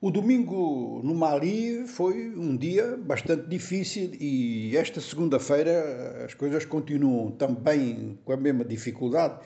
[0.00, 7.32] O domingo no Mali foi um dia bastante difícil e esta segunda-feira as coisas continuam
[7.32, 9.40] também com a mesma dificuldade,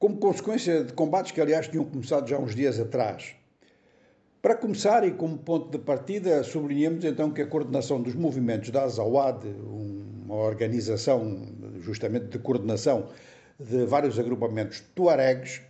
[0.00, 3.36] como consequência de combates que, aliás, tinham começado já uns dias atrás.
[4.42, 8.82] Para começar e como ponto de partida, sublinhamos então que a coordenação dos movimentos da
[8.82, 11.46] Azawad, uma organização
[11.78, 13.06] justamente de coordenação
[13.56, 15.60] de vários agrupamentos tuaregs,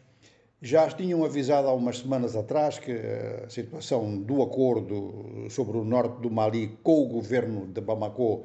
[0.63, 6.23] já tinham avisado há umas semanas atrás que a situação do acordo sobre o norte
[6.23, 8.45] do Mali com o governo de Bamako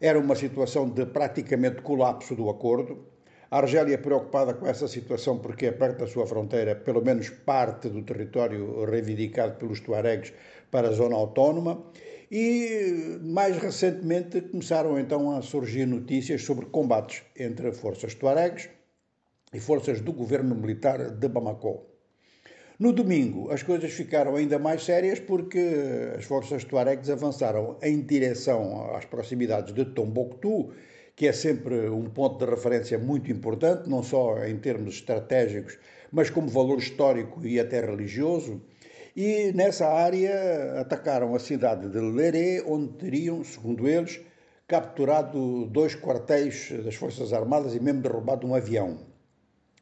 [0.00, 3.04] era uma situação de praticamente colapso do acordo.
[3.50, 7.28] A Argélia é preocupada com essa situação porque é perto da sua fronteira, pelo menos
[7.28, 10.32] parte do território reivindicado pelos tuaregs
[10.70, 11.84] para a zona autónoma.
[12.30, 18.70] E mais recentemente começaram então a surgir notícias sobre combates entre forças tuaregs
[19.52, 21.92] e forças do governo militar de Bamako.
[22.78, 28.94] No domingo, as coisas ficaram ainda mais sérias porque as forças tuaregs avançaram em direção
[28.96, 30.72] às proximidades de Tombouctou,
[31.14, 35.78] que é sempre um ponto de referência muito importante, não só em termos estratégicos,
[36.10, 38.60] mas como valor histórico e até religioso.
[39.14, 44.20] E nessa área atacaram a cidade de Leré, onde teriam, segundo eles,
[44.66, 49.11] capturado dois quartéis das Forças Armadas e mesmo derrubado um avião.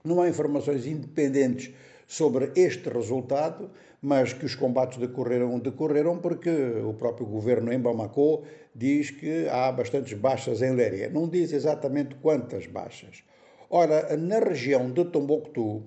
[0.02, 1.72] Não há informações independentes
[2.06, 3.70] sobre este resultado,
[4.00, 9.70] mas que os combates decorreram, decorreram porque o próprio governo em Bamako diz que há
[9.70, 11.10] bastantes baixas em Léria.
[11.10, 13.22] Não diz exatamente quantas baixas.
[13.68, 15.84] Ora, na região de Tombouctou,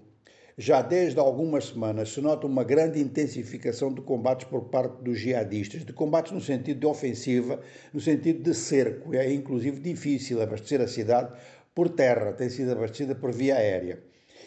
[0.57, 5.83] já desde algumas semanas se nota uma grande intensificação de combates por parte dos jihadistas,
[5.83, 7.59] de combates no sentido de ofensiva,
[7.91, 9.15] no sentido de cerco.
[9.15, 11.33] É inclusive difícil abastecer a cidade
[11.73, 13.99] por terra, tem sido abastecida por via aérea.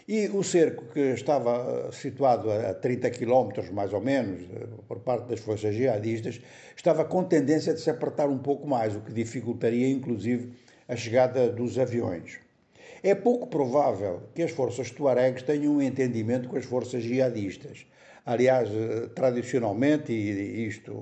[0.09, 4.43] E o cerco, que estava situado a 30 quilómetros, mais ou menos,
[4.87, 6.41] por parte das forças jihadistas,
[6.77, 10.53] estava com tendência de se apertar um pouco mais, o que dificultaria, inclusive,
[10.87, 12.39] a chegada dos aviões.
[13.03, 17.85] É pouco provável que as forças tuaregs tenham um entendimento com as forças jihadistas.
[18.27, 20.93] Aliás, eh, tradicionalmente, e isto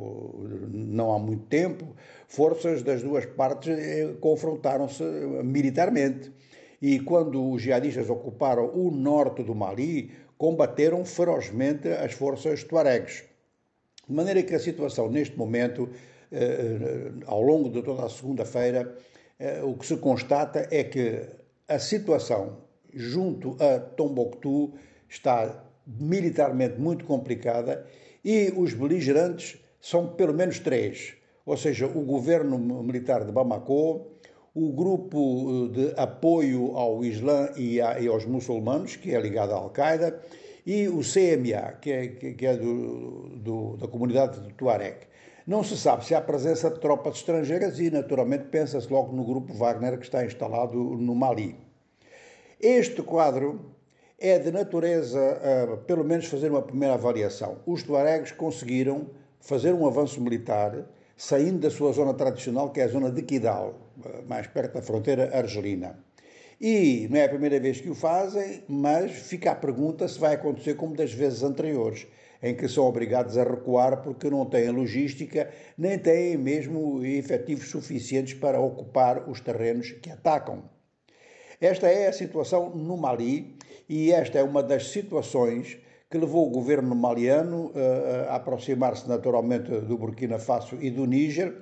[0.71, 1.97] não há muito tempo,
[2.29, 5.03] forças das duas partes eh, confrontaram-se
[5.43, 6.31] militarmente.
[6.83, 13.25] E quando os jihadistas ocuparam o norte do Mali, combateram ferozmente as forças tuaregs.
[14.07, 15.89] De maneira que a situação neste momento,
[16.31, 18.95] eh, ao longo de toda a segunda-feira,
[19.65, 21.23] o que se constata é que
[21.67, 22.59] a situação
[22.93, 24.75] junto a Tombouctou
[25.09, 27.87] está militarmente muito complicada
[28.25, 31.15] e os beligerantes são pelo menos três,
[31.45, 34.07] ou seja, o governo militar de Bamako,
[34.55, 40.23] o grupo eh, de apoio ao Islã e, aos muçulmanos, que é ligado à Al-Qaeda,
[40.65, 44.97] e o CMA, que é, que é do, do, da comunidade do Tuareg.
[45.47, 49.53] Não se sabe se há presença de tropas estrangeiras e, naturalmente, pensa-se logo no grupo
[49.53, 51.55] Wagner que está instalado no Mali.
[52.59, 53.74] Este quadro
[54.19, 57.59] é de natureza, uh, pelo menos, fazer uma primeira avaliação.
[57.67, 59.11] Os tuaregs conseguiram
[59.41, 60.87] fazer um avanço militar
[61.17, 64.83] saindo da sua zona tradicional, que é a zona de Kidal, uh, mais perto da
[64.83, 65.99] fronteira argelina.
[66.61, 70.35] E não é a primeira vez que o fazem, mas fica a pergunta se vai
[70.35, 72.07] acontecer como das vezes anteriores,
[72.43, 78.35] em que são obrigados a recuar porque não têm logística, nem têm mesmo efetivos suficientes
[78.35, 80.63] para ocupar os terrenos que atacam.
[81.65, 83.57] Esta é a situação no Mali
[83.89, 85.79] e esta é uma das situações
[86.11, 91.57] que levou o governo maliano uh, a aproximar-se naturalmente do Burkina Faso e do Níger,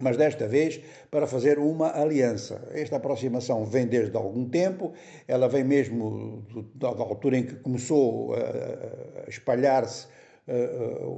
[0.00, 0.80] mas desta vez
[1.10, 2.70] para fazer uma aliança.
[2.72, 4.94] Esta aproximação vem desde algum tempo,
[5.26, 6.42] ela vem mesmo
[6.74, 10.06] da altura em que começou a espalhar-se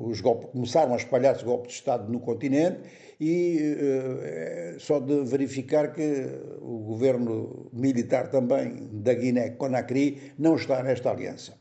[0.04, 2.80] os golpes, começaram a espalhar-se golpes de Estado no continente
[3.20, 3.58] e
[4.76, 6.26] uh, só de verificar que
[6.60, 11.54] o governo militar também da Guiné-Conakry não está nesta aliança.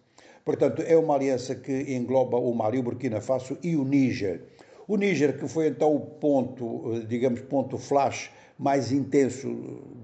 [0.43, 4.41] Portanto, é uma aliança que engloba o Mali, o Burkina Faso e o Níger.
[4.87, 9.47] O Níger, que foi então o ponto, digamos, ponto flash mais intenso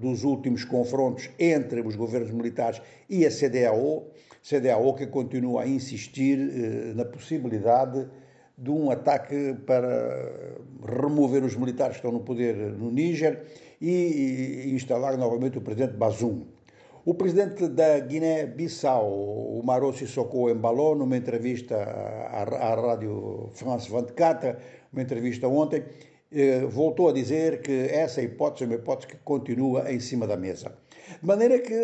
[0.00, 4.06] dos últimos confrontos entre os governos militares e a CDAO,
[4.48, 8.06] CDAO que continua a insistir eh, na possibilidade
[8.56, 10.56] de um ataque para
[10.86, 13.42] remover os militares que estão no poder no Níger
[13.80, 16.46] e instalar novamente o presidente Bazoum.
[17.04, 19.06] O presidente da Guiné-Bissau,
[19.58, 24.56] o Maro Sissoko Embalo, numa entrevista à, à rádio France 24,
[24.92, 25.84] uma entrevista ontem,
[26.68, 30.72] voltou a dizer que essa hipótese é uma hipótese que continua em cima da mesa.
[31.20, 31.74] De maneira que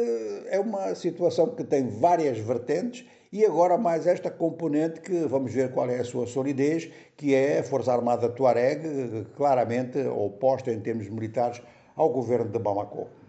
[0.48, 5.72] é uma situação que tem várias vertentes e agora mais esta componente que vamos ver
[5.72, 11.08] qual é a sua solidez, que é a Força Armada Tuareg, claramente oposta em termos
[11.08, 11.62] militares
[11.96, 13.21] ao governo de Bamako.